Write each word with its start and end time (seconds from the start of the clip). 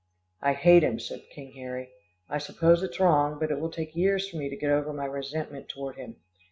"I 0.41 0.53
hate 0.53 0.81
him," 0.83 0.97
said 0.97 1.29
King 1.29 1.51
Harry. 1.57 1.91
"I 2.27 2.39
suppose 2.39 2.81
it's 2.81 2.99
wrong, 2.99 3.37
but 3.37 3.51
it 3.51 3.59
will 3.59 3.69
take 3.69 3.95
years 3.95 4.27
for 4.27 4.37
me 4.37 4.49
to 4.49 4.55
get 4.57 4.71
over 4.71 4.91
my 4.93 5.05
resentment 5.05 5.69
toward 5.69 5.95
him. 5.97 6.15